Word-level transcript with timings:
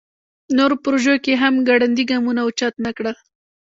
نورو 0.57 0.75
پروژو 0.83 1.15
کې 1.23 1.31
یې 1.33 1.39
هم 1.41 1.55
ګړندي 1.67 2.03
ګامونه 2.11 2.41
اوچت 2.43 2.73
نکړل. 2.85 3.15